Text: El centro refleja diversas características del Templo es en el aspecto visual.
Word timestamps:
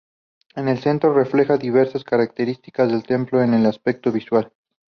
El 0.55 0.79
centro 0.79 1.13
refleja 1.13 1.57
diversas 1.59 2.03
características 2.03 2.89
del 2.89 3.03
Templo 3.03 3.39
es 3.43 3.47
en 3.47 3.53
el 3.53 3.67
aspecto 3.67 4.11
visual. 4.11 4.51